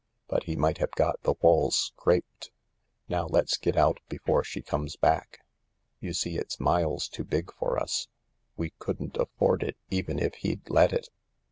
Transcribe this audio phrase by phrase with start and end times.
[0.27, 2.49] But he might have got the walls scraped.
[3.07, 5.41] Now let's get out before she comes back.
[5.99, 8.07] You see it 's miles too big for us—
[8.57, 11.09] we couldn't afford it even if he'd let it.